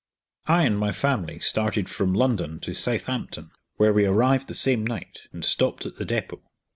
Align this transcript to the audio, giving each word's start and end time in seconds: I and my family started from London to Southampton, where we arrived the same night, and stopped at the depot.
I 0.47 0.63
and 0.63 0.79
my 0.79 0.91
family 0.91 1.37
started 1.39 1.87
from 1.87 2.11
London 2.11 2.59
to 2.61 2.73
Southampton, 2.73 3.51
where 3.75 3.93
we 3.93 4.05
arrived 4.05 4.47
the 4.47 4.55
same 4.55 4.83
night, 4.83 5.27
and 5.31 5.45
stopped 5.45 5.85
at 5.85 5.97
the 5.97 6.05
depot. 6.05 6.41